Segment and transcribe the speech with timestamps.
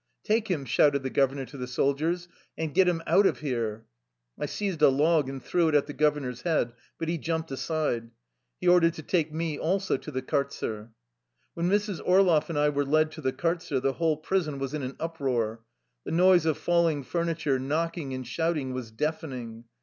[0.23, 3.85] "Take him," shouted the governor to the sol diers," and get him out of here."
[4.35, 8.09] I seized a log and threw it at the governor's head, but he jumped aside.
[8.59, 10.89] He ordered to take me also to the kartzer.
[11.53, 12.01] When Mrs.
[12.03, 14.95] Orloff and I were led to the kart zer the whole prison was in an
[14.99, 15.63] uproar.
[16.03, 19.65] The noise of falling furniture, knocking, and shout ing was deafening.